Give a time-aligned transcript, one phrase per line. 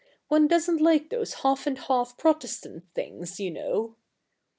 [0.29, 3.97] One doesn't like those half and half Protestant things, you know.'